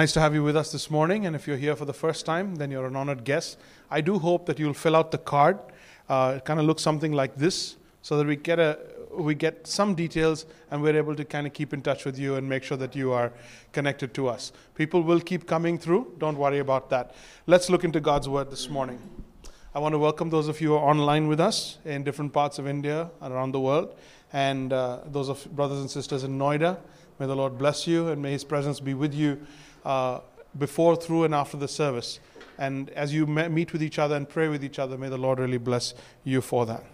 [0.00, 1.26] Nice to have you with us this morning.
[1.26, 3.58] And if you're here for the first time, then you're an honored guest.
[3.90, 5.58] I do hope that you'll fill out the card.
[6.08, 8.78] Uh, it kind of looks something like this, so that we get a
[9.12, 12.36] we get some details and we're able to kind of keep in touch with you
[12.36, 13.30] and make sure that you are
[13.72, 14.52] connected to us.
[14.74, 16.14] People will keep coming through.
[16.16, 17.14] Don't worry about that.
[17.46, 18.98] Let's look into God's word this morning.
[19.74, 22.58] I want to welcome those of you who are online with us in different parts
[22.58, 23.94] of India and around the world,
[24.32, 26.78] and uh, those of brothers and sisters in Noida.
[27.18, 29.46] May the Lord bless you and may His presence be with you
[29.84, 30.20] uh,
[30.58, 32.20] before, through, and after the service.
[32.58, 35.38] And as you meet with each other and pray with each other, may the Lord
[35.38, 35.94] really bless
[36.24, 36.84] you for that.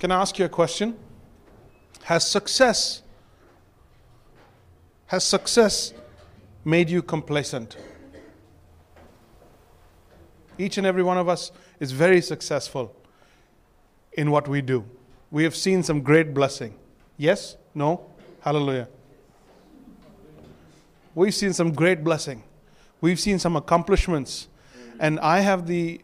[0.00, 0.96] Can I ask you a question?
[2.04, 3.02] Has success
[5.08, 5.94] has success
[6.64, 7.76] made you complacent?
[10.58, 11.50] Each and every one of us
[11.80, 12.94] is very successful
[14.12, 14.84] in what we do.
[15.30, 16.74] We have seen some great blessing.
[17.16, 17.56] Yes?
[17.74, 18.10] No?
[18.40, 18.88] Hallelujah.
[21.18, 22.44] We've seen some great blessing.
[23.00, 24.46] We've seen some accomplishments.
[25.00, 26.00] And I have the,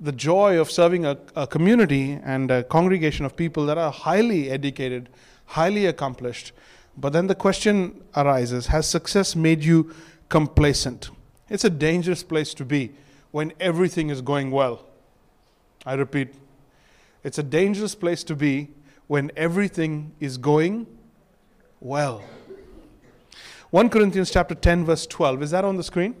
[0.00, 4.50] the joy of serving a, a community and a congregation of people that are highly
[4.50, 5.10] educated,
[5.46, 6.50] highly accomplished.
[6.96, 9.94] But then the question arises Has success made you
[10.28, 11.10] complacent?
[11.48, 12.90] It's a dangerous place to be
[13.30, 14.86] when everything is going well.
[15.86, 16.34] I repeat,
[17.22, 18.70] it's a dangerous place to be
[19.06, 20.88] when everything is going
[21.78, 22.24] well.
[23.70, 25.42] 1 Corinthians chapter 10 verse 12.
[25.42, 26.14] Is that on the screen?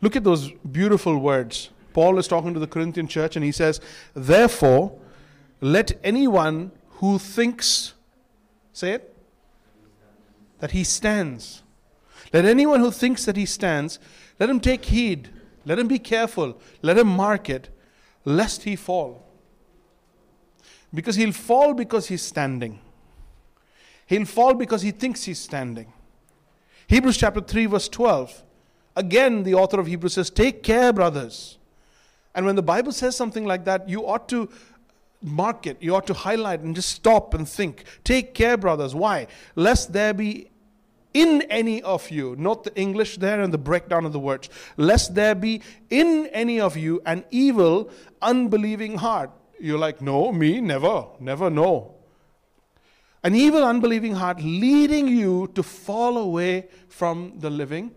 [0.00, 1.70] Look at those beautiful words.
[1.92, 3.80] Paul is talking to the Corinthian church and he says,
[4.14, 4.98] "Therefore,
[5.60, 7.94] let anyone who thinks
[8.72, 9.14] say it
[10.60, 11.62] that he stands.
[12.32, 13.98] Let anyone who thinks that he stands,
[14.38, 15.30] let him take heed,
[15.64, 17.68] let him be careful, let him mark it,
[18.24, 19.26] lest he fall.
[20.92, 22.80] Because he'll fall because he's standing.
[24.06, 25.92] He'll fall because he thinks he's standing.
[26.88, 28.42] Hebrews chapter 3, verse 12.
[28.96, 31.58] Again, the author of Hebrews says, Take care, brothers.
[32.34, 34.48] And when the Bible says something like that, you ought to
[35.22, 37.84] mark it, you ought to highlight and just stop and think.
[38.04, 38.94] Take care, brothers.
[38.94, 39.26] Why?
[39.54, 40.48] Lest there be
[41.12, 45.14] in any of you, not the English there and the breakdown of the words, lest
[45.14, 45.60] there be
[45.90, 47.90] in any of you an evil,
[48.22, 49.30] unbelieving heart.
[49.60, 51.97] You're like, no, me, never, never, no
[53.22, 57.94] an evil, unbelieving heart leading you to fall away from the living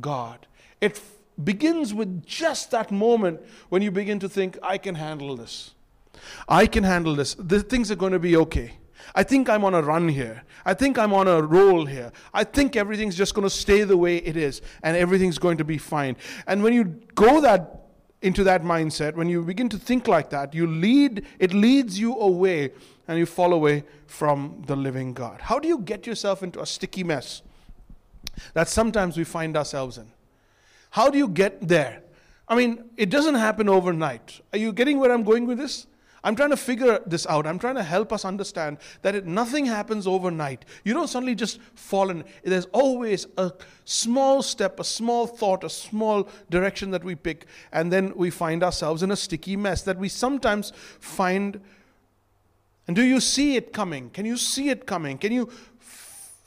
[0.00, 0.46] God.
[0.80, 1.12] It f-
[1.42, 5.74] begins with just that moment when you begin to think, I can handle this.
[6.48, 7.34] I can handle this.
[7.34, 8.74] The things are going to be okay.
[9.14, 10.44] I think I'm on a run here.
[10.64, 12.12] I think I'm on a roll here.
[12.32, 15.64] I think everything's just going to stay the way it is and everything's going to
[15.64, 16.16] be fine.
[16.46, 16.84] And when you
[17.14, 17.81] go that
[18.22, 22.18] into that mindset, when you begin to think like that, you lead it leads you
[22.18, 22.72] away
[23.08, 25.40] and you fall away from the living God.
[25.40, 27.42] How do you get yourself into a sticky mess
[28.54, 30.06] that sometimes we find ourselves in?
[30.90, 32.02] How do you get there?
[32.48, 34.40] I mean, it doesn't happen overnight.
[34.52, 35.86] Are you getting where I'm going with this?
[36.24, 37.46] I'm trying to figure this out.
[37.46, 40.64] I'm trying to help us understand that it, nothing happens overnight.
[40.84, 42.24] You don't suddenly just fall in.
[42.44, 43.52] There's always a
[43.84, 48.62] small step, a small thought, a small direction that we pick, and then we find
[48.62, 51.60] ourselves in a sticky mess that we sometimes find
[52.86, 54.10] and do you see it coming?
[54.10, 55.18] Can you see it coming?
[55.18, 55.50] Can you,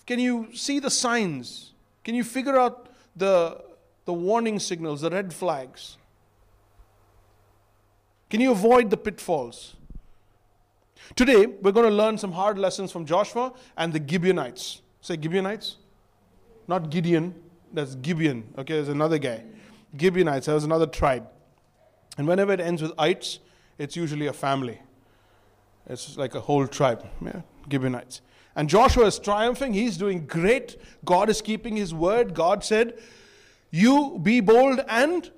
[0.06, 1.72] can you see the signs?
[2.03, 3.62] Can you figure out the,
[4.06, 5.97] the warning signals, the red flags?
[8.30, 9.75] Can you avoid the pitfalls?
[11.16, 14.81] Today, we're going to learn some hard lessons from Joshua and the Gibeonites.
[15.02, 15.78] Say Gibeonites?
[16.68, 17.35] Not Gideon,
[17.72, 18.44] that's Gibeon.
[18.58, 19.44] Okay, there's another guy.
[19.97, 21.28] Gibeonites, there's another tribe.
[22.18, 23.40] And whenever it ends with ites,
[23.78, 24.81] it's usually a family.
[25.88, 28.22] It's like a whole tribe, yeah, Gibeonites.
[28.56, 29.74] And Joshua is triumphing.
[29.74, 30.78] He's doing great.
[31.03, 32.34] God is keeping his word.
[32.34, 32.97] God said,
[33.69, 35.30] You be bold and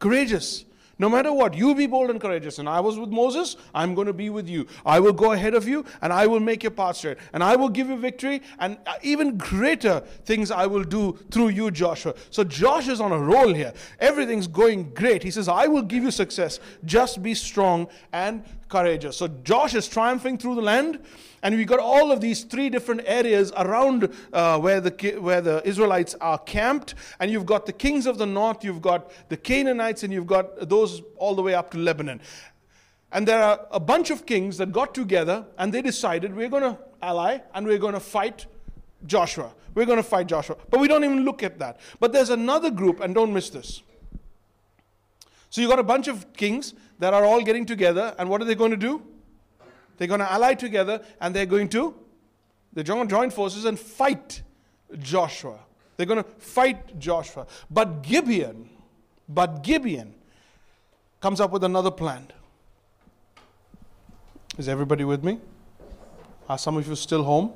[0.00, 0.64] courageous.
[0.98, 2.58] No matter what, you be bold and courageous.
[2.58, 4.66] And I was with Moses, I'm going to be with you.
[4.86, 7.18] I will go ahead of you, and I will make your path straight.
[7.32, 11.48] And I will give you victory, and uh, even greater things I will do through
[11.48, 12.14] you, Joshua.
[12.30, 13.72] So Josh is on a roll here.
[13.98, 15.22] Everything's going great.
[15.22, 16.60] He says, I will give you success.
[16.84, 18.44] Just be strong and
[18.74, 19.16] courageous.
[19.16, 20.98] So Josh is triumphing through the land.
[21.42, 25.62] And we've got all of these three different areas around uh, where, the, where the
[25.64, 26.94] Israelites are camped.
[27.20, 30.68] And you've got the kings of the north, you've got the Canaanites, and you've got
[30.68, 32.20] those all the way up to Lebanon.
[33.12, 36.64] And there are a bunch of kings that got together and they decided we're going
[36.64, 38.46] to ally and we're going to fight
[39.06, 39.52] Joshua.
[39.74, 40.56] We're going to fight Joshua.
[40.70, 41.78] But we don't even look at that.
[42.00, 43.82] But there's another group, and don't miss this.
[45.54, 48.44] So you've got a bunch of kings that are all getting together, and what are
[48.44, 49.00] they going to do?
[49.96, 51.94] They're going to ally together and they're going to
[52.72, 54.42] they're going to join forces and fight
[54.98, 55.60] Joshua.
[55.96, 57.46] They're going to fight Joshua.
[57.70, 58.68] But Gibeon,
[59.28, 60.16] but Gibeon
[61.20, 62.26] comes up with another plan.
[64.58, 65.38] Is everybody with me?
[66.48, 67.52] Are some of you still home?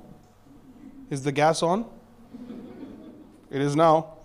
[1.11, 1.85] Is the gas on?
[3.51, 4.18] It is now.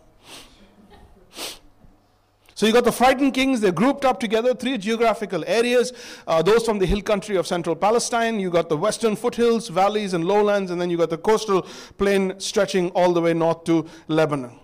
[2.56, 5.92] So you got the frightened kings, they're grouped up together, three geographical areas.
[6.28, 10.14] Uh, those from the hill country of central Palestine, you got the western foothills, valleys,
[10.14, 11.64] and lowlands, and then you got the coastal
[11.98, 14.60] plain stretching all the way north to Lebanon.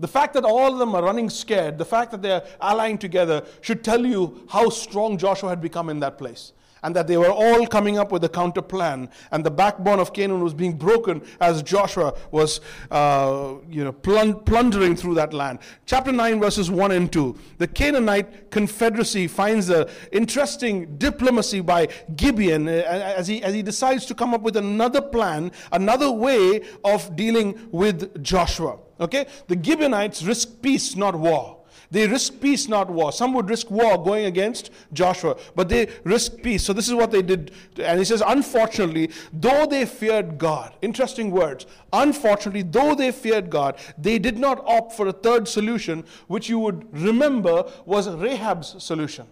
[0.00, 3.44] The fact that all of them are running scared, the fact that they're allying together,
[3.60, 6.54] should tell you how strong Joshua had become in that place.
[6.82, 9.08] And that they were all coming up with a counter plan.
[9.30, 12.60] And the backbone of Canaan was being broken as Joshua was
[12.90, 15.60] uh, you know, plundering through that land.
[15.86, 17.38] Chapter 9, verses 1 and 2.
[17.58, 24.06] The Canaanite confederacy finds an interesting diplomacy by Gibeon uh, as he, as he decides
[24.06, 28.78] to come up with another plan, another way of dealing with Joshua.
[29.00, 29.26] Okay?
[29.48, 31.59] The Gibeonites risk peace, not war.
[31.90, 33.12] They risk peace, not war.
[33.12, 36.62] Some would risk war going against Joshua, but they risk peace.
[36.62, 37.50] So this is what they did.
[37.78, 41.66] And he says, unfortunately, though they feared God, interesting words.
[41.92, 46.60] Unfortunately, though they feared God, they did not opt for a third solution, which you
[46.60, 49.26] would remember was Rahab's solution.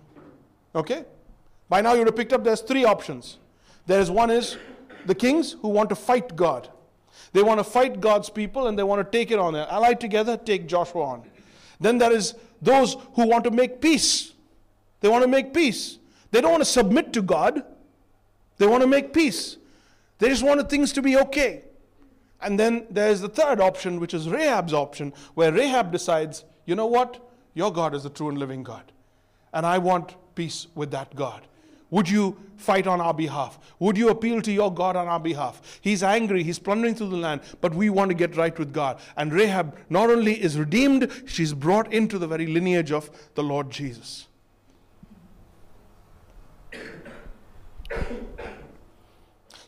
[0.75, 1.05] Okay?
[1.69, 3.39] By now you would have picked up there's three options.
[3.87, 4.57] There's one is
[5.07, 6.69] the kings who want to fight God.
[7.33, 9.53] They want to fight God's people and they want to take it on.
[9.53, 11.23] They ally together, take Joshua on.
[11.81, 14.33] Then there is those who want to make peace.
[15.01, 15.99] They want to make peace.
[16.31, 17.63] They don't want to submit to God.
[18.59, 19.57] They want to make peace.
[20.19, 21.63] They just want things to be okay.
[22.41, 26.87] And then there's the third option, which is Rahab's option, where Rahab decides, you know
[26.87, 27.21] what?
[27.55, 28.93] Your God is the true and living God.
[29.53, 31.47] And I want peace with that God.
[31.91, 33.59] Would you fight on our behalf?
[33.79, 35.79] Would you appeal to your God on our behalf?
[35.81, 38.99] He's angry, he's plundering through the land, but we want to get right with God.
[39.17, 43.71] And Rahab not only is redeemed, she's brought into the very lineage of the Lord
[43.71, 44.27] Jesus.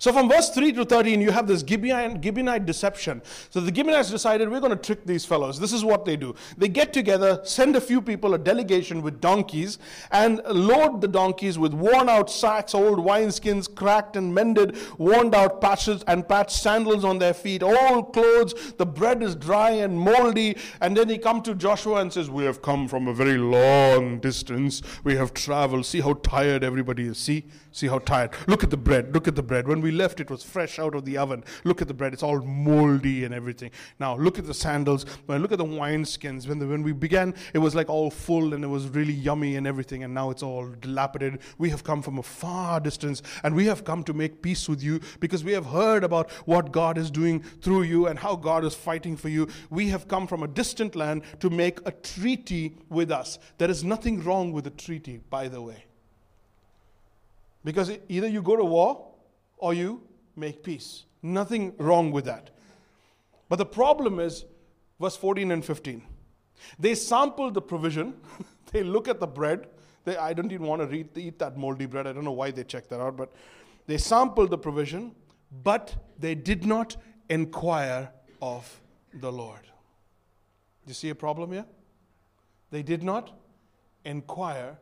[0.01, 3.21] So from verse 3 to 13, you have this Gibeonite, Gibeonite deception.
[3.51, 5.61] So the Gibeonites decided, we're going to trick these fellows.
[5.61, 6.35] This is what they do.
[6.57, 9.79] They get together, send a few people, a delegation with donkeys,
[10.11, 15.61] and load the donkeys with worn out sacks, old wineskins, cracked and mended, worn out
[15.61, 18.73] patches and patched sandals on their feet, old clothes.
[18.79, 20.57] The bread is dry and moldy.
[20.81, 24.19] And then they come to Joshua and says, we have come from a very long
[24.19, 24.81] distance.
[25.05, 25.85] We have traveled.
[25.85, 27.19] See how tired everybody is.
[27.19, 27.45] See?
[27.73, 28.31] See how tired.
[28.47, 29.13] Look at the bread.
[29.13, 29.69] Look at the bread.
[29.69, 31.45] When we left, it was fresh out of the oven.
[31.65, 32.13] Look at the bread.
[32.13, 33.71] It's all moldy and everything.
[33.99, 35.05] Now, look at the sandals.
[35.27, 36.49] When look at the wineskins.
[36.49, 39.67] When, when we began, it was like all full and it was really yummy and
[39.67, 40.05] everything.
[40.05, 41.41] And now it's all dilapidated.
[41.59, 44.83] We have come from a far distance and we have come to make peace with
[44.83, 48.65] you because we have heard about what God is doing through you and how God
[48.65, 49.49] is fighting for you.
[49.71, 53.39] We have come from a distant land to make a treaty with us.
[53.59, 55.85] There is nothing wrong with a treaty, by the way.
[57.65, 59.10] Because either you go to war
[59.61, 60.03] or you
[60.37, 61.05] make peace.
[61.23, 62.51] Nothing wrong with that.
[63.49, 64.45] But the problem is
[64.99, 66.03] verse 14 and 15.
[66.79, 68.15] They sample the provision,
[68.73, 69.69] they look at the bread.
[70.05, 72.07] They, I don't even want to read, eat that moldy bread.
[72.07, 73.33] I don't know why they checked that out, but
[73.87, 75.15] they sampled the provision,
[75.63, 76.97] but they did not
[77.29, 78.81] inquire of
[79.13, 79.63] the Lord.
[79.63, 81.67] Do you see a problem here?
[82.71, 83.39] They did not
[84.05, 84.79] inquire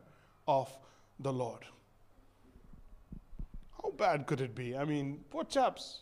[0.47, 0.71] of
[1.19, 1.65] the Lord.
[3.81, 4.75] How bad could it be?
[4.75, 6.01] I mean, poor chaps.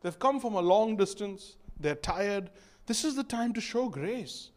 [0.00, 2.50] They've come from a long distance, they're tired.
[2.86, 4.50] This is the time to show grace.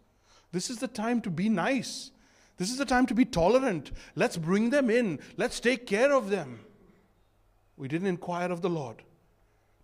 [0.52, 2.12] This is the time to be nice.
[2.58, 3.92] This is the time to be tolerant.
[4.16, 5.20] Let's bring them in.
[5.38, 6.60] Let's take care of them.
[7.78, 9.04] We didn't inquire of the Lord,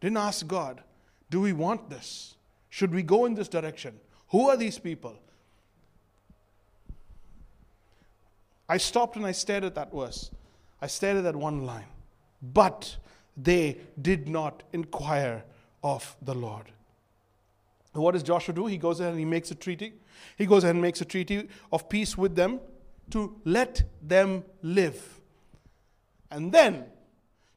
[0.01, 0.81] didn't ask God,
[1.29, 2.35] do we want this?
[2.69, 3.99] Should we go in this direction?
[4.29, 5.15] Who are these people?
[8.67, 10.31] I stopped and I stared at that verse.
[10.81, 11.85] I stared at that one line
[12.43, 12.97] but
[13.37, 15.43] they did not inquire
[15.81, 16.71] of the Lord.
[17.93, 18.65] what does Joshua do?
[18.65, 19.93] He goes ahead and he makes a treaty.
[20.37, 22.59] He goes ahead and makes a treaty of peace with them
[23.11, 25.19] to let them live.
[26.31, 26.85] And then,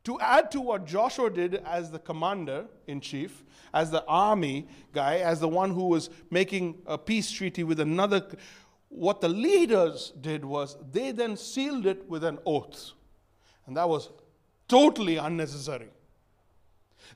[0.05, 5.16] to add to what Joshua did as the commander in chief, as the army guy,
[5.16, 8.26] as the one who was making a peace treaty with another,
[8.88, 12.93] what the leaders did was they then sealed it with an oath.
[13.66, 14.11] And that was
[14.68, 15.88] Totally unnecessary.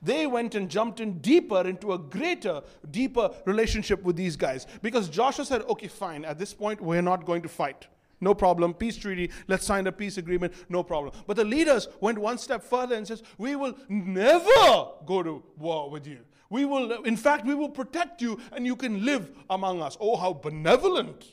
[0.01, 5.09] They went and jumped in deeper into a greater, deeper relationship with these guys because
[5.09, 7.87] Joshua said, okay, fine, at this point, we're not going to fight.
[8.21, 8.73] no problem.
[8.73, 11.13] Peace treaty, let's sign a peace agreement, no problem.
[11.27, 15.89] But the leaders went one step further and says, we will never go to war
[15.89, 16.19] with you.
[16.49, 19.97] We will, in fact, we will protect you and you can live among us.
[19.99, 21.25] Oh, how benevolent.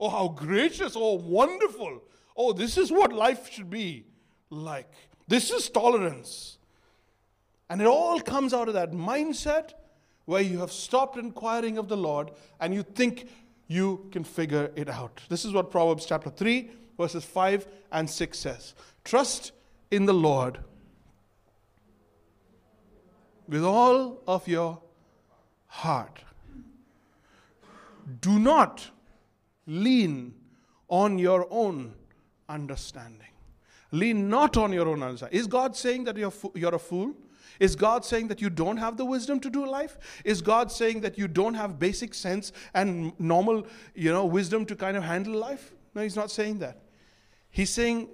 [0.00, 0.94] Oh, how gracious.
[0.96, 2.02] Oh, wonderful.
[2.36, 4.06] Oh, this is what life should be
[4.50, 4.90] like.
[5.26, 6.58] This is tolerance.
[7.70, 9.72] And it all comes out of that mindset
[10.26, 13.28] where you have stopped inquiring of the Lord and you think
[13.66, 15.20] you can figure it out.
[15.28, 19.52] This is what Proverbs chapter 3, verses 5 and 6 says Trust
[19.90, 20.58] in the Lord
[23.48, 24.80] with all of your
[25.66, 26.20] heart.
[28.20, 28.90] Do not
[29.66, 30.34] lean
[30.88, 31.94] on your own
[32.48, 33.33] understanding.
[33.90, 35.38] Lean not on your own understanding.
[35.38, 37.14] Is God saying that you're, you're a fool?
[37.60, 39.96] Is God saying that you don't have the wisdom to do life?
[40.24, 44.76] Is God saying that you don't have basic sense and normal, you know, wisdom to
[44.76, 45.72] kind of handle life?
[45.94, 46.82] No, he's not saying that.
[47.50, 48.08] He's saying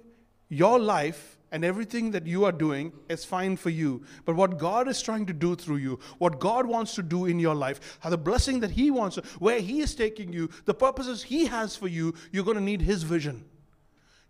[0.49, 4.05] your life and everything that you are doing is fine for you.
[4.25, 7.39] But what God is trying to do through you, what God wants to do in
[7.39, 11.23] your life, how the blessing that He wants, where He is taking you, the purposes
[11.23, 13.45] He has for you, you're going to need His vision.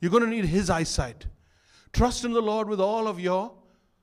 [0.00, 1.26] You're going to need His eyesight.
[1.92, 3.52] Trust in the Lord with all of your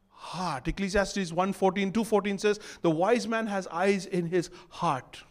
[0.09, 0.67] heart.
[0.67, 5.23] Ecclesiastes 1:14, 2:14 says, "The wise man has eyes in his heart."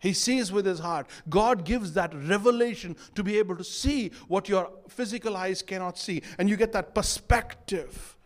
[0.00, 1.08] He sees with his heart.
[1.28, 6.22] God gives that revelation to be able to see what your physical eyes cannot see.
[6.38, 8.16] And you get that perspective.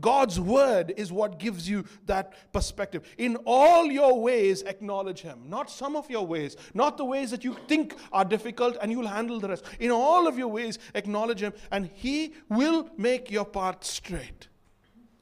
[0.00, 3.02] God's word is what gives you that perspective.
[3.16, 5.44] In all your ways, acknowledge Him.
[5.48, 9.06] Not some of your ways, not the ways that you think are difficult and you'll
[9.06, 9.64] handle the rest.
[9.80, 14.48] In all of your ways, acknowledge Him, and He will make your path straight.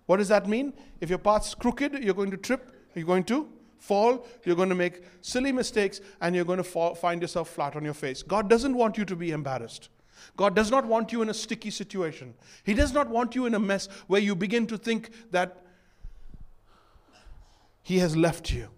[0.07, 0.73] What does that mean?
[1.01, 4.75] If your path's crooked, you're going to trip, you're going to fall, you're going to
[4.75, 8.23] make silly mistakes, and you're going to fall, find yourself flat on your face.
[8.23, 9.89] God doesn't want you to be embarrassed.
[10.37, 12.35] God does not want you in a sticky situation.
[12.65, 15.65] He does not want you in a mess where you begin to think that
[17.83, 18.69] He has left you.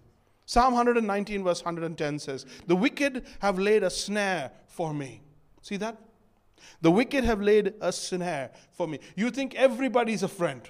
[0.46, 5.22] Psalm 119, verse 110 says, The wicked have laid a snare for me.
[5.62, 5.98] See that?
[6.80, 9.00] The wicked have laid a snare for me.
[9.16, 10.62] You think everybody's a friend.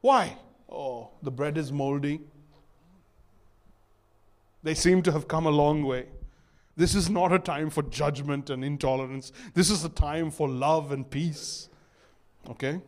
[0.00, 0.36] Why?
[0.68, 2.20] Oh, the bread is moldy.
[4.62, 6.06] They seem to have come a long way.
[6.80, 9.32] This is not a time for judgment and intolerance.
[9.52, 11.68] This is a time for love and peace.
[12.48, 12.80] Okay?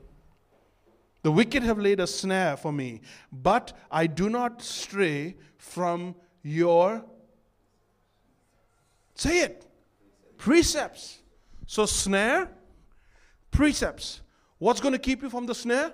[1.22, 7.04] The wicked have laid a snare for me, but I do not stray from your.
[9.14, 9.66] Say it.
[10.38, 11.18] Precepts.
[11.66, 12.48] So, snare,
[13.50, 14.22] precepts.
[14.56, 15.92] What's going to keep you from the snare?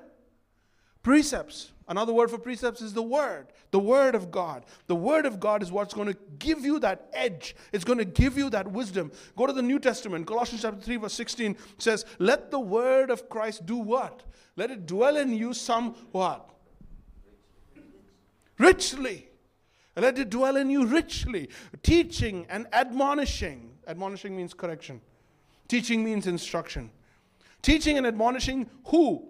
[1.03, 1.73] Precepts.
[1.89, 4.67] Another word for precepts is the Word, the Word of God.
[4.89, 7.57] The Word of God is what's going to give you that edge.
[7.73, 9.11] It's going to give you that wisdom.
[9.37, 10.27] Go to the New Testament.
[10.27, 14.23] Colossians chapter 3, verse 16 says, Let the Word of Christ do what?
[14.55, 16.51] Let it dwell in you some what?
[18.59, 19.31] Richly.
[19.97, 21.49] Let it dwell in you richly.
[21.83, 23.71] Teaching and admonishing.
[23.87, 25.01] Admonishing means correction.
[25.69, 26.91] Teaching means instruction.
[27.63, 29.27] Teaching and admonishing who?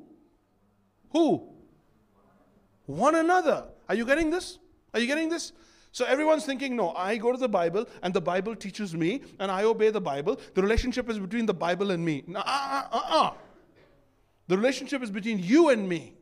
[1.10, 1.54] Who?
[2.88, 3.66] One another.
[3.88, 4.58] Are you getting this?
[4.94, 5.52] Are you getting this?
[5.92, 9.50] So everyone's thinking, no, I go to the Bible and the Bible teaches me and
[9.50, 10.40] I obey the Bible.
[10.54, 12.24] The relationship is between the Bible and me.
[12.34, 13.30] Uh, uh, uh.
[14.48, 16.14] The relationship is between you and me.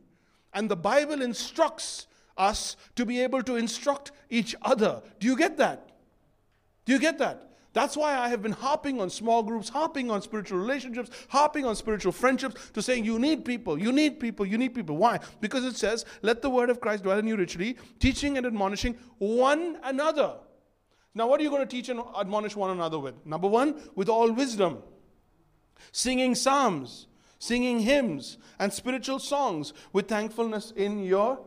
[0.53, 2.07] And the Bible instructs
[2.37, 5.01] us to be able to instruct each other.
[5.19, 5.89] Do you get that?
[6.85, 7.46] Do you get that?
[7.77, 11.75] That's why I have been harping on small groups, harping on spiritual relationships, harping on
[11.75, 14.97] spiritual friendships, to saying you need people, you need people, you need people.
[14.97, 15.19] Why?
[15.41, 18.97] Because it says, let the word of Christ dwell in you richly, teaching and admonishing
[19.19, 20.37] one another.
[21.13, 23.23] Now, what are you going to teach and admonish one another with?
[23.27, 24.81] Number one, with all wisdom,
[25.91, 27.05] singing psalms,
[27.37, 31.41] singing hymns, and spiritual songs with thankfulness in your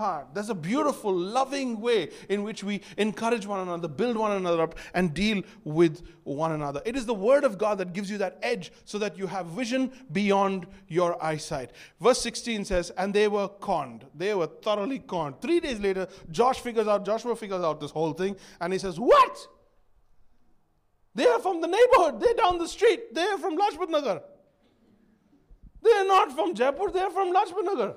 [0.00, 0.28] heart.
[0.34, 4.74] There's a beautiful, loving way in which we encourage one another, build one another up,
[4.94, 6.82] and deal with one another.
[6.84, 9.46] It is the Word of God that gives you that edge so that you have
[9.46, 11.70] vision beyond your eyesight.
[12.00, 14.06] Verse 16 says, And they were conned.
[14.14, 15.40] They were thoroughly conned.
[15.40, 18.98] Three days later, Josh figures out, Joshua figures out this whole thing, and he says,
[18.98, 19.46] What?
[21.14, 22.20] They are from the neighborhood.
[22.20, 23.14] They're down the street.
[23.14, 24.22] They're from Lajpat Nagar.
[25.82, 26.90] They're not from Jaipur.
[26.90, 27.94] They're from Lajpat Nagar.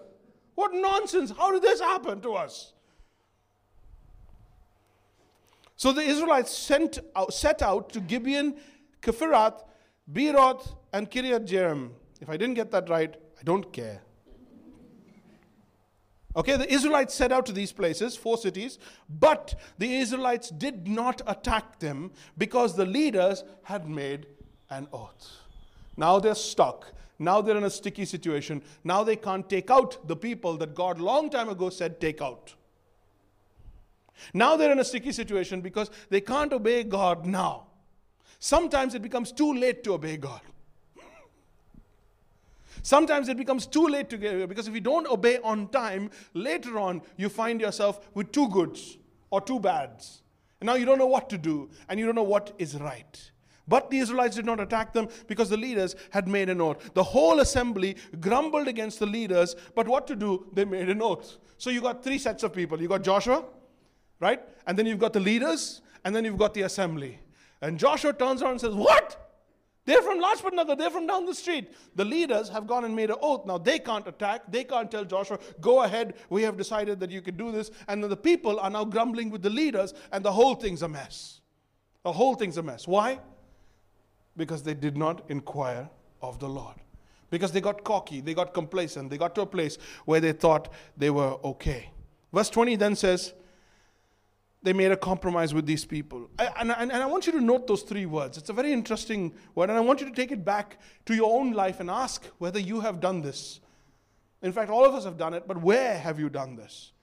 [0.55, 1.31] What nonsense!
[1.37, 2.73] How did this happen to us?
[5.75, 8.55] So the Israelites sent out, set out to Gibeon,
[9.01, 9.63] Kephirath,
[10.11, 11.89] Beeroth, and Kiriath Jearim.
[12.21, 14.01] If I didn't get that right, I don't care.
[16.35, 21.21] Okay, the Israelites set out to these places, four cities, but the Israelites did not
[21.27, 24.25] attack them because the leaders had made
[24.69, 25.37] an oath.
[25.95, 26.91] Now they're stuck.
[27.23, 28.61] Now they're in a sticky situation.
[28.83, 32.53] Now they can't take out the people that God long time ago said take out.
[34.33, 37.67] Now they're in a sticky situation because they can't obey God now.
[38.39, 40.41] Sometimes it becomes too late to obey God.
[42.81, 46.77] Sometimes it becomes too late to get because if you don't obey on time, later
[46.77, 48.97] on you find yourself with two goods
[49.29, 50.21] or two bads.
[50.59, 53.31] And now you don't know what to do and you don't know what is right.
[53.67, 56.93] But the Israelites did not attack them because the leaders had made an oath.
[56.93, 60.47] The whole assembly grumbled against the leaders, but what to do?
[60.53, 61.37] They made an oath.
[61.57, 62.81] So you got three sets of people.
[62.81, 63.45] You got Joshua,
[64.19, 64.41] right?
[64.67, 67.19] And then you've got the leaders, and then you've got the assembly.
[67.61, 69.19] And Joshua turns around and says, What?
[69.85, 71.73] They're from Lajpat Nagar, they're from down the street.
[71.95, 73.45] The leaders have gone and made an oath.
[73.45, 77.21] Now they can't attack, they can't tell Joshua, Go ahead, we have decided that you
[77.21, 77.71] can do this.
[77.87, 80.89] And then the people are now grumbling with the leaders, and the whole thing's a
[80.89, 81.39] mess.
[82.03, 82.87] The whole thing's a mess.
[82.87, 83.19] Why?
[84.35, 85.89] Because they did not inquire
[86.21, 86.75] of the Lord.
[87.29, 90.71] Because they got cocky, they got complacent, they got to a place where they thought
[90.95, 91.89] they were okay.
[92.31, 93.33] Verse 20 then says,
[94.63, 96.29] they made a compromise with these people.
[96.39, 98.37] I, and, and, and I want you to note those three words.
[98.37, 101.37] It's a very interesting word, and I want you to take it back to your
[101.37, 103.59] own life and ask whether you have done this.
[104.41, 106.93] In fact, all of us have done it, but where have you done this?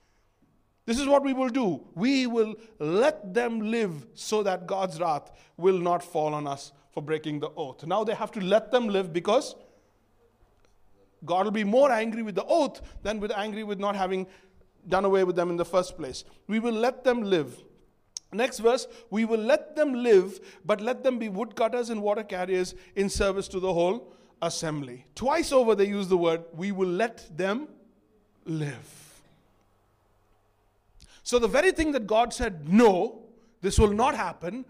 [0.86, 1.86] This is what we will do.
[1.94, 7.02] We will let them live so that God's wrath will not fall on us for
[7.02, 7.86] breaking the oath.
[7.86, 9.54] Now they have to let them live because
[11.24, 14.26] God will be more angry with the oath than with angry with not having
[14.88, 16.24] done away with them in the first place.
[16.46, 17.62] We will let them live.
[18.32, 22.74] Next verse, we will let them live, but let them be woodcutters and water carriers
[22.94, 25.06] in service to the whole assembly.
[25.14, 27.68] Twice over they use the word, we will let them
[28.44, 29.22] live.
[31.22, 33.22] So the very thing that God said, no,
[33.60, 34.64] this will not happen,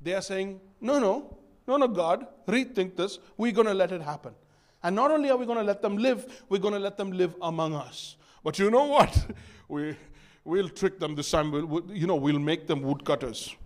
[0.00, 3.18] they are saying, no, no, no, no, God, rethink this.
[3.36, 4.34] We're going to let it happen.
[4.82, 7.10] And not only are we going to let them live, we're going to let them
[7.10, 8.16] live among us.
[8.42, 9.26] But you know what?
[9.66, 9.96] We,
[10.44, 11.50] we'll trick them this time.
[11.50, 13.56] We'll, you know, we'll make them woodcutters.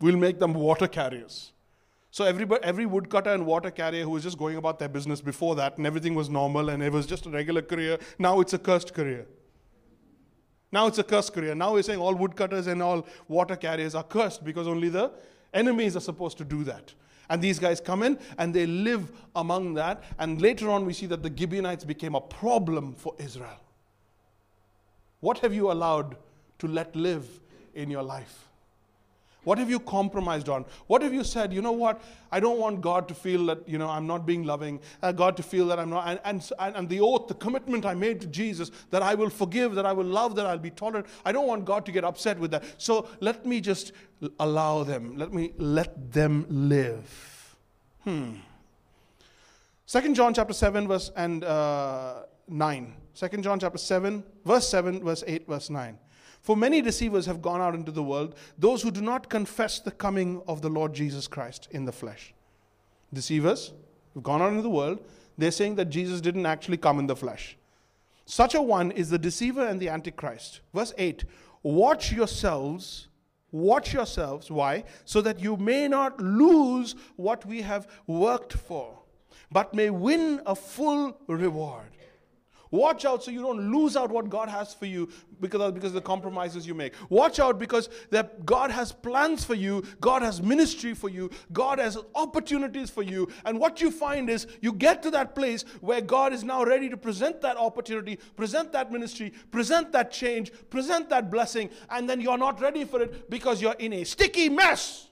[0.00, 1.50] We'll make them water carriers.
[2.12, 5.56] So everybody, every woodcutter and water carrier who was just going about their business before
[5.56, 8.58] that and everything was normal and it was just a regular career, now it's a
[8.58, 9.26] cursed career.
[10.70, 11.54] Now it's a cursed career.
[11.54, 15.10] Now we're saying all woodcutters and all water carriers are cursed because only the
[15.54, 16.92] enemies are supposed to do that.
[17.30, 20.02] And these guys come in and they live among that.
[20.18, 23.60] And later on, we see that the Gibeonites became a problem for Israel.
[25.20, 26.16] What have you allowed
[26.60, 27.28] to let live
[27.74, 28.48] in your life?
[29.44, 30.64] What have you compromised on?
[30.88, 32.02] What have you said, you know what?
[32.30, 35.36] I don't want God to feel that, you know, I'm not being loving, uh, God
[35.36, 38.26] to feel that I'm not, and, and, and the oath, the commitment I made to
[38.26, 41.06] Jesus that I will forgive, that I will love, that I'll be tolerant.
[41.24, 42.64] I don't want God to get upset with that.
[42.78, 43.92] So let me just
[44.40, 45.16] allow them.
[45.16, 47.56] Let me let them live.
[48.04, 48.34] Hmm.
[49.86, 52.94] Second John chapter 7, verse and uh, 9.
[53.14, 55.98] Second John chapter 7, verse 7, verse 8, verse 9.
[56.48, 59.90] For many deceivers have gone out into the world, those who do not confess the
[59.90, 62.32] coming of the Lord Jesus Christ in the flesh.
[63.12, 63.74] Deceivers
[64.14, 65.04] have gone out into the world,
[65.36, 67.58] they're saying that Jesus didn't actually come in the flesh.
[68.24, 70.62] Such a one is the deceiver and the antichrist.
[70.72, 71.22] Verse 8
[71.62, 73.08] Watch yourselves,
[73.52, 74.50] watch yourselves.
[74.50, 74.84] Why?
[75.04, 78.98] So that you may not lose what we have worked for,
[79.52, 81.90] but may win a full reward.
[82.70, 85.08] Watch out so you don't lose out what God has for you
[85.40, 86.94] because of, because of the compromises you make.
[87.08, 91.78] Watch out because that God has plans for you, God has ministry for you, God
[91.78, 93.28] has opportunities for you.
[93.44, 96.88] And what you find is you get to that place where God is now ready
[96.88, 102.20] to present that opportunity, present that ministry, present that change, present that blessing, and then
[102.20, 105.07] you're not ready for it because you're in a sticky mess.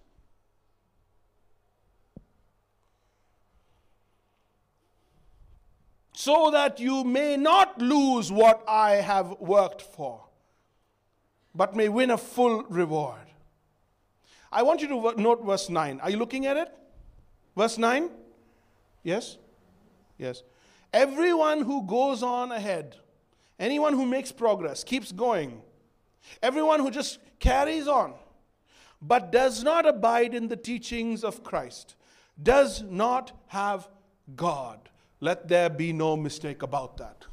[6.18, 10.24] So that you may not lose what I have worked for,
[11.54, 13.20] but may win a full reward.
[14.50, 16.00] I want you to note verse 9.
[16.00, 16.72] Are you looking at it?
[17.54, 18.08] Verse 9?
[19.02, 19.36] Yes?
[20.16, 20.42] Yes.
[20.90, 22.96] Everyone who goes on ahead,
[23.60, 25.60] anyone who makes progress, keeps going,
[26.42, 28.14] everyone who just carries on,
[29.02, 31.94] but does not abide in the teachings of Christ,
[32.42, 33.86] does not have
[34.34, 34.88] God.
[35.20, 37.24] Let there be no mistake about that.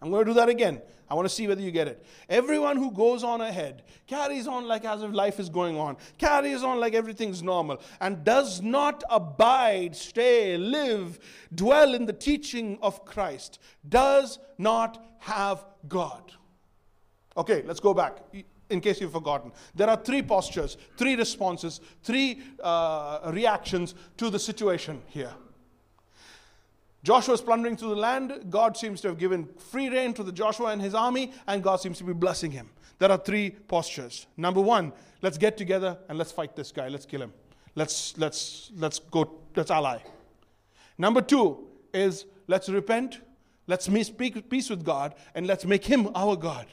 [0.00, 0.80] I'm going to do that again.
[1.08, 2.04] I want to see whether you get it.
[2.28, 6.62] Everyone who goes on ahead, carries on like as if life is going on, carries
[6.62, 11.18] on like everything's normal, and does not abide, stay, live,
[11.54, 16.32] dwell in the teaching of Christ, does not have God.
[17.36, 18.18] Okay, let's go back.
[18.70, 19.52] in case you've forgotten.
[19.74, 25.34] There are three postures, three responses, three uh, reactions to the situation here.
[27.04, 28.46] Joshua is plundering through the land.
[28.48, 31.76] God seems to have given free rein to the Joshua and his army, and God
[31.76, 32.70] seems to be blessing him.
[32.98, 34.26] There are three postures.
[34.36, 36.88] Number one, let's get together and let's fight this guy.
[36.88, 37.32] Let's kill him.
[37.74, 39.40] Let's let's let's go.
[39.56, 39.98] Let's ally.
[40.98, 43.20] Number two is let's repent.
[43.66, 46.66] Let's speak peace with God, and let's make him our God.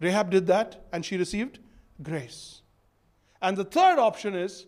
[0.00, 1.58] Rahab did that, and she received
[2.02, 2.62] grace.
[3.40, 4.66] And the third option is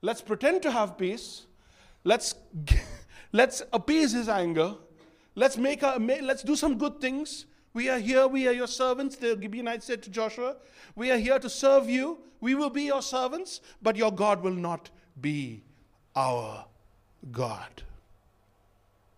[0.00, 1.46] let's pretend to have peace
[2.04, 2.34] Let's,
[3.32, 4.74] let's appease his anger.
[5.34, 7.46] Let's, make a, let's do some good things.
[7.72, 9.16] We are here, we are your servants.
[9.16, 10.56] The Gibeonites said to Joshua,
[10.96, 12.18] We are here to serve you.
[12.40, 15.62] We will be your servants, but your God will not be
[16.16, 16.64] our
[17.30, 17.82] God.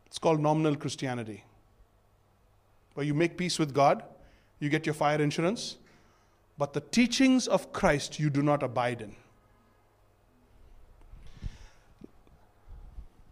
[0.07, 1.45] It's called nominal Christianity,
[2.95, 4.05] where you make peace with God,
[4.59, 5.77] you get your fire insurance,
[6.59, 9.16] but the teachings of Christ you do not abide in.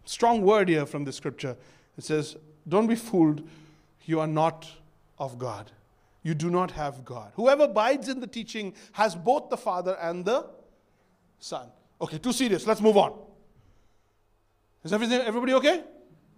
[0.05, 1.55] Strong word here from the scripture.
[1.97, 2.35] It says,
[2.67, 3.47] Don't be fooled,
[4.05, 4.69] you are not
[5.17, 5.71] of God.
[6.23, 7.31] You do not have God.
[7.35, 10.45] Whoever abides in the teaching has both the Father and the
[11.39, 11.67] Son.
[11.99, 12.67] Okay, too serious.
[12.67, 13.13] Let's move on.
[14.83, 15.83] Is everything everybody okay?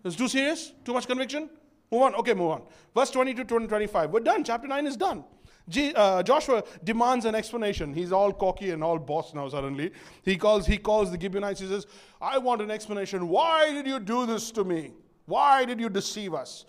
[0.04, 0.74] Is too serious?
[0.84, 1.50] Too much conviction?
[1.92, 2.16] Move on.
[2.16, 2.64] Okay, move on.
[2.94, 4.12] Verse 20 to 25.
[4.12, 4.44] We're done.
[4.44, 5.24] Chapter 9 is done.
[5.70, 7.94] G, uh, Joshua demands an explanation.
[7.94, 9.92] He's all cocky and all boss now suddenly.
[10.24, 11.62] He calls, he calls the Gibeonites.
[11.62, 11.88] He says,
[12.22, 13.30] I want an explanation.
[13.30, 14.92] Why did you do this to me?
[15.26, 16.66] Why did you deceive us?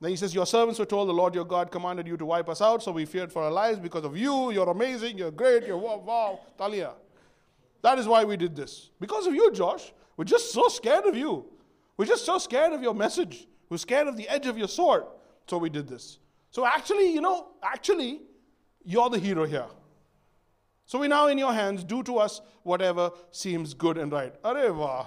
[0.00, 2.48] Then he says, Your servants were told the Lord your God commanded you to wipe
[2.50, 4.50] us out, so we feared for our lives because of you.
[4.50, 5.16] You're amazing.
[5.16, 5.66] You're great.
[5.66, 6.92] You're wow, wow, Talia.
[7.80, 8.90] That is why we did this.
[9.00, 9.92] Because of you, Josh.
[10.16, 11.46] We're just so scared of you.
[11.96, 13.46] We're just so scared of your message.
[13.68, 15.04] We're scared of the edge of your sword.
[15.46, 16.18] So we did this.
[16.50, 18.22] So actually, you know, actually,
[18.84, 19.66] you're the hero here.
[20.86, 24.40] So we now in your hands, do to us whatever seems good and right.
[24.42, 25.06] Areva,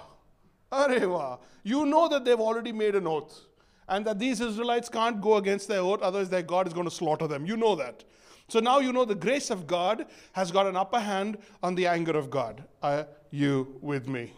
[0.72, 1.38] Areva.
[1.62, 3.40] You know that they've already made an oath
[3.88, 6.94] and that these Israelites can't go against their oath, otherwise their God is going to
[6.94, 7.46] slaughter them.
[7.46, 8.04] You know that.
[8.48, 11.86] So now you know the grace of God has got an upper hand on the
[11.86, 12.64] anger of God.
[12.82, 14.32] Are you with me?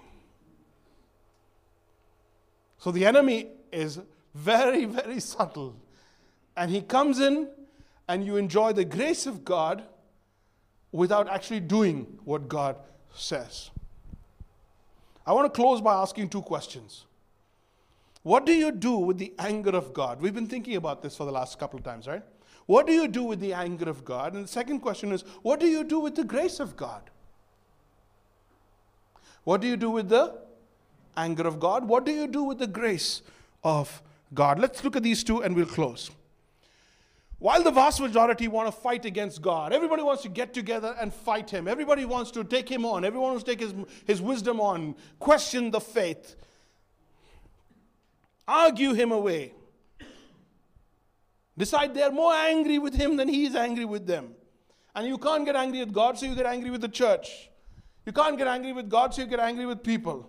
[2.79, 4.01] So the enemy is
[4.35, 5.77] very, very subtle.
[6.57, 7.49] And he comes in
[8.11, 9.85] and you enjoy the grace of God
[10.91, 12.75] without actually doing what God
[13.15, 13.71] says.
[15.25, 17.05] I want to close by asking two questions.
[18.25, 20.21] What do you do with the anger of God?
[20.21, 22.25] We've been thinking about this for the last couple of times, right?
[22.67, 24.35] What do you do with the anger of God?
[24.35, 27.11] And the second question is, what do you do with the grace of God?
[29.45, 30.35] What do you do with the
[31.17, 31.87] anger of God?
[31.87, 33.23] What do you do with the grace
[33.63, 34.03] of
[34.35, 34.59] God?
[34.59, 36.11] Let's look at these two and we'll close.
[37.41, 41.13] While the vast majority want to fight against God, everybody wants to get together and
[41.13, 41.67] fight Him.
[41.67, 43.03] Everybody wants to take Him on.
[43.03, 43.75] Everyone wants to take His,
[44.05, 46.37] his wisdom on, question the faith,
[48.47, 49.55] argue Him away,
[51.57, 54.35] decide they're more angry with Him than He is angry with them.
[54.95, 57.49] And you can't get angry with God, so you get angry with the church.
[58.05, 60.29] You can't get angry with God, so you get angry with people.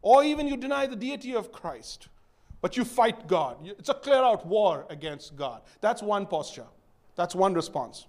[0.00, 2.08] Or even you deny the deity of Christ
[2.60, 3.56] but you fight God.
[3.78, 5.62] It's a clear out war against God.
[5.80, 6.66] That's one posture.
[7.14, 8.06] That's one response.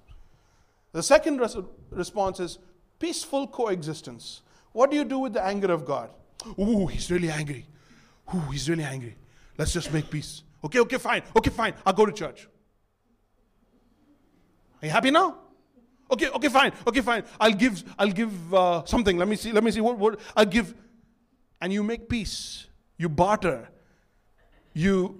[0.91, 1.57] The second res-
[1.91, 2.59] response is
[2.97, 4.41] peaceful coexistence.
[4.71, 6.09] What do you do with the anger of God?
[6.59, 7.65] Ooh, he's really angry.
[8.33, 9.15] Ooh, he's really angry.
[9.57, 10.43] Let's just make peace.
[10.63, 11.23] Okay, okay, fine.
[11.35, 11.73] Okay, fine.
[11.85, 12.47] I'll go to church.
[14.81, 15.37] Are you happy now?
[16.11, 16.71] Okay, okay, fine.
[16.87, 17.23] Okay, fine.
[17.39, 17.83] I'll give.
[17.97, 19.17] I'll give uh, something.
[19.17, 19.51] Let me see.
[19.51, 19.81] Let me see.
[19.81, 19.97] What?
[19.97, 20.19] What?
[20.35, 20.73] I'll give.
[21.61, 22.65] And you make peace.
[22.97, 23.69] You barter
[24.79, 25.19] you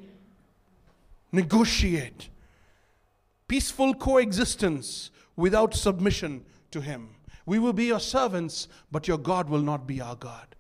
[1.31, 2.29] negotiate
[3.47, 7.09] peaceful coexistence without submission to Him.
[7.45, 10.55] We will be your servants, but your God will not be our God.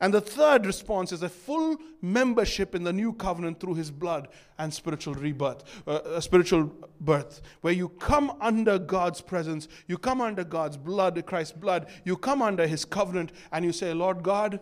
[0.00, 4.28] And the third response is a full membership in the new covenant through his blood
[4.58, 10.20] and spiritual rebirth, uh, a spiritual birth, where you come under God's presence, you come
[10.20, 14.60] under God's blood, Christ's blood, you come under his covenant, and you say, Lord God,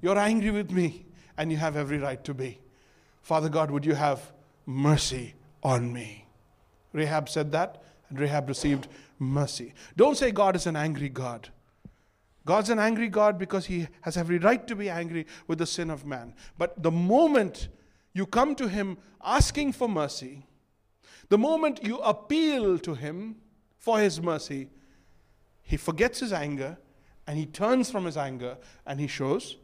[0.00, 1.04] you're angry with me
[1.36, 2.60] and you have every right to be.
[3.22, 4.32] Father God, would you have
[4.66, 6.26] mercy on me?
[6.92, 9.72] Rahab said that, and Rahab received mercy.
[9.96, 11.48] Don't say God is an angry God.
[12.44, 15.90] God's an angry God because he has every right to be angry with the sin
[15.90, 16.34] of man.
[16.58, 17.68] But the moment
[18.12, 20.46] you come to him asking for mercy,
[21.28, 23.36] the moment you appeal to him
[23.78, 24.68] for his mercy,
[25.62, 26.76] he forgets his anger
[27.26, 29.56] and he turns from his anger and he shows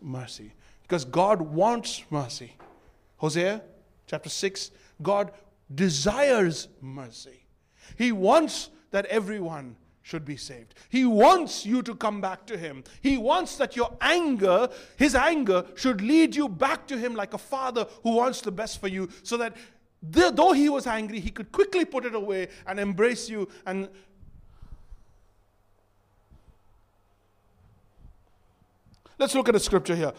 [0.00, 0.52] mercy.
[0.86, 2.54] Because God wants mercy.
[3.16, 3.62] Hosea
[4.06, 4.70] chapter 6
[5.02, 5.32] God
[5.74, 7.44] desires mercy.
[7.98, 10.74] He wants that everyone should be saved.
[10.88, 12.84] He wants you to come back to Him.
[13.00, 17.38] He wants that your anger, His anger, should lead you back to Him like a
[17.38, 19.56] father who wants the best for you, so that
[20.00, 23.88] though He was angry, He could quickly put it away and embrace you and
[29.18, 30.12] Let's look at a scripture here.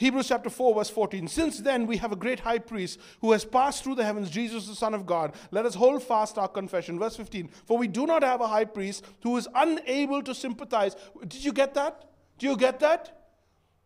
[0.00, 1.28] Hebrews chapter 4, verse 14.
[1.28, 4.66] Since then, we have a great high priest who has passed through the heavens, Jesus,
[4.66, 5.34] the Son of God.
[5.50, 6.98] Let us hold fast our confession.
[6.98, 7.48] Verse 15.
[7.66, 10.96] For we do not have a high priest who is unable to sympathize.
[11.28, 12.06] Did you get that?
[12.38, 13.26] Do you get that?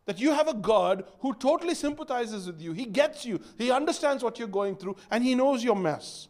[0.06, 2.74] That you have a God who totally sympathizes with you.
[2.74, 6.28] He gets you, He understands what you're going through, and He knows your mess.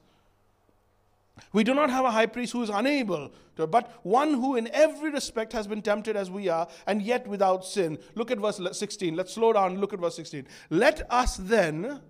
[1.52, 4.68] We do not have a high priest who is unable to, but one who in
[4.72, 7.98] every respect has been tempted as we are, and yet without sin.
[8.14, 9.16] Look at verse 16.
[9.16, 9.78] Let's slow down.
[9.78, 10.46] Look at verse 16.
[10.70, 12.00] Let us then,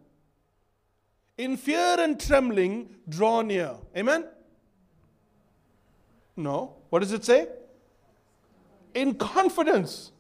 [1.39, 3.77] in fear and trembling, draw near.
[3.97, 4.27] Amen?
[6.37, 6.77] No.
[6.91, 7.49] What does it say?
[8.95, 10.13] In confidence.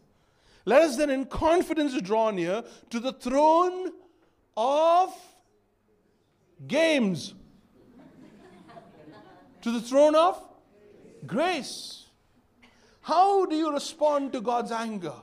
[0.64, 3.92] Let us then, in confidence, draw near to the throne
[4.56, 5.14] of
[6.66, 7.34] games
[9.64, 10.38] to the throne of
[11.26, 12.04] grace.
[13.00, 15.14] How do you respond to God's anger?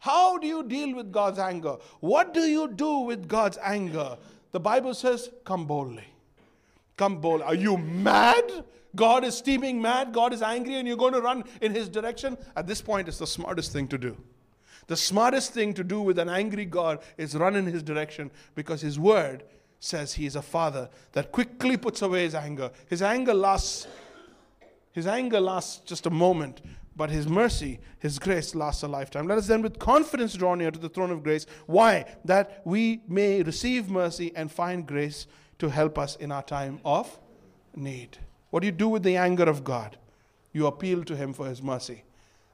[0.00, 1.76] How do you deal with God's anger?
[2.00, 4.18] What do you do with God's anger?
[4.50, 6.02] The Bible says, Come boldly.
[6.96, 7.44] Come boldly.
[7.44, 8.64] Are you mad?
[8.96, 10.12] God is steaming mad.
[10.12, 12.36] God is angry, and you're going to run in His direction.
[12.56, 14.16] At this point, it's the smartest thing to do.
[14.88, 18.80] The smartest thing to do with an angry God is run in His direction because
[18.80, 19.44] His word
[19.86, 22.70] says he is a father that quickly puts away his anger.
[22.88, 23.86] His anger lasts
[24.96, 26.62] his anger lasts just a moment,
[26.96, 29.26] but his mercy, his grace lasts a lifetime.
[29.26, 31.44] Let us then with confidence draw near to the throne of grace.
[31.66, 32.06] Why?
[32.24, 35.26] That we may receive mercy and find grace
[35.58, 37.20] to help us in our time of
[37.74, 38.16] need.
[38.48, 39.98] What do you do with the anger of God?
[40.54, 42.04] You appeal to him for his mercy.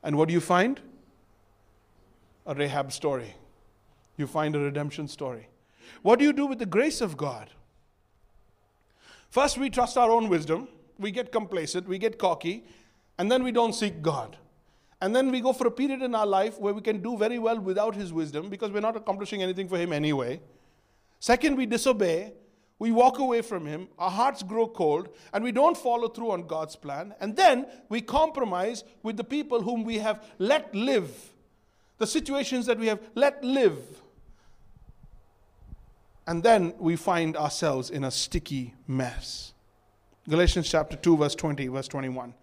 [0.02, 0.80] And what do you find?
[2.44, 3.36] A Rahab story.
[4.16, 5.46] You find a redemption story.
[6.00, 7.50] What do you do with the grace of God?
[9.28, 12.64] First, we trust our own wisdom, we get complacent, we get cocky,
[13.18, 14.36] and then we don't seek God.
[15.00, 17.38] And then we go for a period in our life where we can do very
[17.38, 20.40] well without His wisdom because we're not accomplishing anything for Him anyway.
[21.18, 22.32] Second, we disobey,
[22.78, 26.46] we walk away from Him, our hearts grow cold, and we don't follow through on
[26.46, 27.14] God's plan.
[27.20, 31.32] And then we compromise with the people whom we have let live,
[31.98, 33.78] the situations that we have let live.
[36.26, 39.54] And then we find ourselves in a sticky mess.
[40.28, 42.34] Galatians chapter 2, verse 20, verse 21.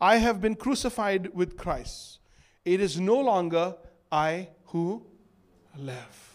[0.00, 2.18] I have been crucified with Christ.
[2.64, 3.74] It is no longer
[4.10, 5.02] I who
[5.76, 6.28] live.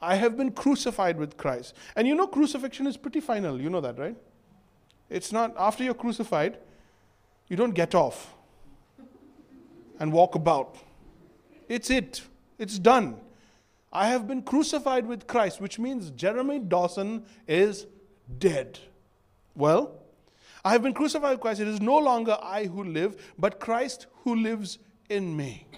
[0.00, 1.74] I have been crucified with Christ.
[1.96, 3.60] And you know, crucifixion is pretty final.
[3.60, 4.16] You know that, right?
[5.08, 6.58] It's not, after you're crucified,
[7.48, 8.34] you don't get off
[9.98, 10.76] and walk about.
[11.68, 12.22] It's it,
[12.58, 13.16] it's done.
[13.94, 17.86] I have been crucified with Christ, which means Jeremy Dawson is
[18.38, 18.80] dead.
[19.54, 20.02] Well,
[20.64, 21.60] I have been crucified with Christ.
[21.60, 24.78] It is no longer I who live, but Christ who lives
[25.08, 25.68] in me.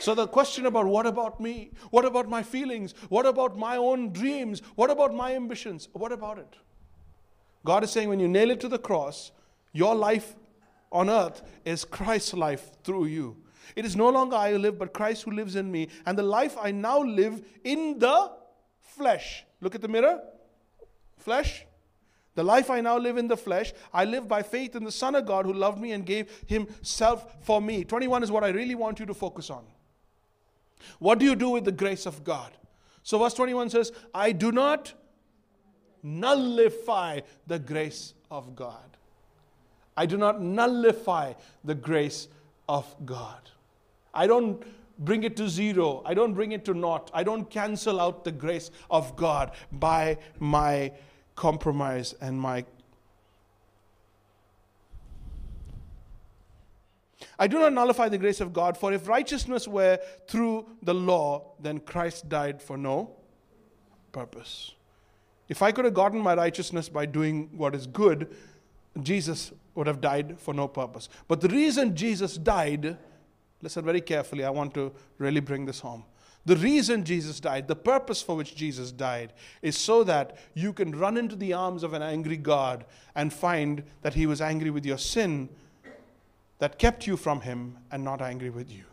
[0.00, 1.70] So, the question about what about me?
[1.90, 2.94] What about my feelings?
[3.08, 4.60] What about my own dreams?
[4.74, 5.88] What about my ambitions?
[5.92, 6.56] What about it?
[7.64, 9.30] God is saying when you nail it to the cross,
[9.72, 10.34] your life
[10.92, 13.36] on earth is Christ's life through you.
[13.74, 15.88] It is no longer I who live, but Christ who lives in me.
[16.04, 18.30] And the life I now live in the
[18.80, 19.44] flesh.
[19.60, 20.20] Look at the mirror.
[21.18, 21.64] Flesh.
[22.36, 25.14] The life I now live in the flesh, I live by faith in the Son
[25.14, 27.82] of God who loved me and gave himself for me.
[27.82, 29.64] 21 is what I really want you to focus on.
[30.98, 32.52] What do you do with the grace of God?
[33.02, 34.92] So, verse 21 says, I do not
[36.02, 38.96] nullify the grace of God.
[39.96, 41.32] I do not nullify
[41.64, 42.28] the grace
[42.68, 43.50] of God.
[44.16, 44.62] I don't
[44.98, 46.02] bring it to zero.
[46.04, 47.10] I don't bring it to naught.
[47.12, 50.92] I don't cancel out the grace of God by my
[51.34, 52.64] compromise and my.
[57.38, 61.52] I do not nullify the grace of God, for if righteousness were through the law,
[61.60, 63.10] then Christ died for no
[64.12, 64.72] purpose.
[65.48, 68.34] If I could have gotten my righteousness by doing what is good,
[69.02, 71.10] Jesus would have died for no purpose.
[71.28, 72.96] But the reason Jesus died
[73.62, 74.44] Listen very carefully.
[74.44, 76.04] I want to really bring this home.
[76.44, 80.96] The reason Jesus died, the purpose for which Jesus died, is so that you can
[80.96, 82.84] run into the arms of an angry God
[83.16, 85.48] and find that He was angry with your sin
[86.58, 88.84] that kept you from Him and not angry with you.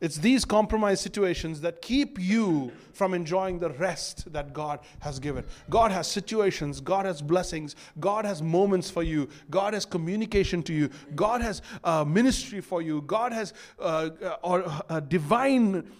[0.00, 5.44] It's these compromise situations that keep you from enjoying the rest that God has given.
[5.68, 10.72] God has situations, God has blessings, God has moments for you, God has communication to
[10.72, 15.90] you, God has uh, ministry for you, God has uh, uh, or uh, divine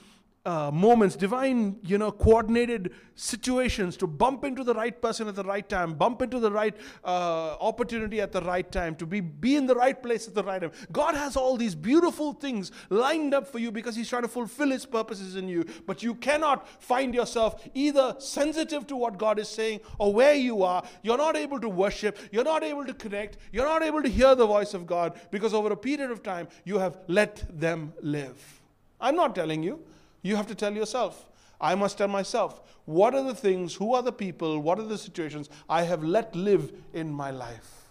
[0.44, 5.42] uh, moments, divine, you know, coordinated situations to bump into the right person at the
[5.44, 6.74] right time, bump into the right
[7.04, 10.42] uh, opportunity at the right time, to be, be in the right place at the
[10.42, 10.70] right time.
[10.92, 14.70] God has all these beautiful things lined up for you because He's trying to fulfill
[14.70, 15.64] His purposes in you.
[15.86, 20.62] But you cannot find yourself either sensitive to what God is saying or where you
[20.62, 20.82] are.
[21.02, 24.34] You're not able to worship, you're not able to connect, you're not able to hear
[24.34, 28.62] the voice of God because over a period of time you have let them live.
[29.00, 29.82] I'm not telling you.
[30.22, 31.26] You have to tell yourself.
[31.60, 34.98] I must tell myself, what are the things, who are the people, what are the
[34.98, 37.90] situations I have let live in my life?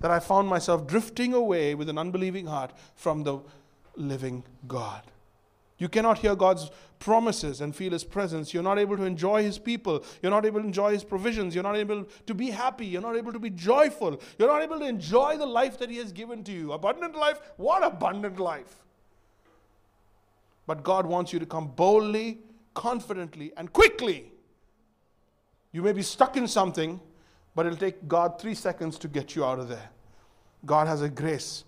[0.00, 3.38] That I found myself drifting away with an unbelieving heart from the
[3.96, 5.02] living God.
[5.78, 8.54] You cannot hear God's promises and feel His presence.
[8.54, 10.04] You're not able to enjoy His people.
[10.22, 11.54] You're not able to enjoy His provisions.
[11.54, 12.86] You're not able to be happy.
[12.86, 14.20] You're not able to be joyful.
[14.38, 16.72] You're not able to enjoy the life that He has given to you.
[16.72, 17.40] Abundant life?
[17.56, 18.83] What abundant life?
[20.66, 22.38] But God wants you to come boldly,
[22.74, 24.32] confidently, and quickly.
[25.72, 27.00] You may be stuck in something,
[27.54, 29.90] but it'll take God three seconds to get you out of there.
[30.64, 31.64] God has a grace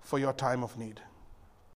[0.00, 1.00] for your time of need.